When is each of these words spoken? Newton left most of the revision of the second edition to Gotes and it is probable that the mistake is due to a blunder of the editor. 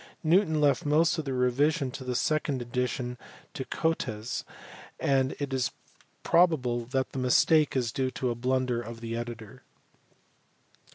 Newton 0.23 0.59
left 0.59 0.83
most 0.83 1.19
of 1.19 1.25
the 1.25 1.33
revision 1.33 1.89
of 1.89 2.07
the 2.07 2.15
second 2.15 2.59
edition 2.59 3.19
to 3.53 3.65
Gotes 3.65 4.43
and 4.99 5.35
it 5.39 5.53
is 5.53 5.69
probable 6.23 6.85
that 6.85 7.11
the 7.11 7.19
mistake 7.19 7.75
is 7.75 7.91
due 7.91 8.09
to 8.09 8.31
a 8.31 8.35
blunder 8.35 8.81
of 8.81 8.99
the 8.99 9.15
editor. 9.15 9.61